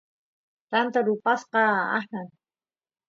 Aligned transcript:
tanta 0.69 0.99
rupasqa 1.07 1.61
aqnan 1.97 2.27